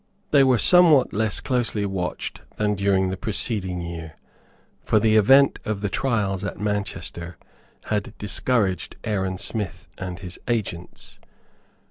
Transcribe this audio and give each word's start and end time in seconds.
They 0.31 0.43
were 0.43 0.57
somewhat 0.57 1.13
less 1.13 1.39
closely 1.39 1.85
watched 1.85 2.41
than 2.55 2.73
during 2.73 3.11
the 3.11 3.17
preceding 3.17 3.81
year; 3.81 4.13
for 4.81 4.99
the 4.99 5.15
event 5.15 5.59
of 5.63 5.81
the 5.81 5.89
trials 5.89 6.43
at 6.43 6.59
Manchester 6.59 7.37
had 7.83 8.17
discouraged 8.17 8.95
Aaron 9.03 9.37
Smith 9.37 9.89
and 9.99 10.17
his 10.17 10.39
agents. 10.47 11.19